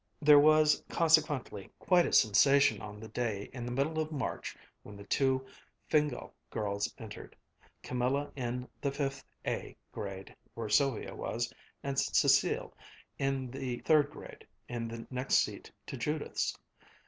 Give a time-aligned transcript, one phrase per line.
[0.19, 4.97] There was, consequently, quite a sensation on the day in the middle of March when
[4.97, 5.45] the two
[5.91, 7.35] Fingál girls entered,
[7.83, 11.53] Camilla in the "Fifth A" grade, where Sylvia was,
[11.83, 12.73] and Cécile
[13.19, 16.57] in the third grade, in the next seat to Judith's.